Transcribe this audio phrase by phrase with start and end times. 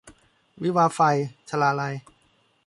[0.63, 0.99] วิวาห์ไฟ-
[1.49, 1.95] ชลาลัย